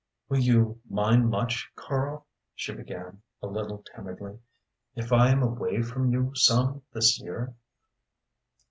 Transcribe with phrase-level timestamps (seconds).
[0.29, 4.39] "Will you mind much, Karl," she began, a little timidly,
[4.95, 7.53] "if I am away from you some this year?"